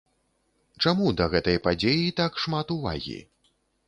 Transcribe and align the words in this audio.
Чаму 0.85 1.11
да 1.19 1.27
гэтай 1.33 1.57
падзеі 1.67 2.07
так 2.21 2.39
шмат 2.47 2.73
увагі? 2.77 3.19